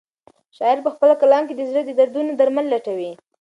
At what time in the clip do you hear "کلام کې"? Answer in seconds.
1.21-1.53